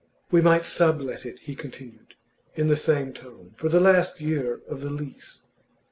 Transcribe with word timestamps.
'We 0.31 0.41
might 0.41 0.63
sublet 0.65 1.27
it,' 1.27 1.41
he 1.41 1.53
continued, 1.53 2.15
in 2.55 2.69
the 2.69 2.75
same 2.75 3.13
tone, 3.13 3.51
'for 3.55 3.69
the 3.69 3.79
last 3.79 4.19
year 4.19 4.59
of 4.67 4.81
the 4.81 4.89
lease. 4.89 5.43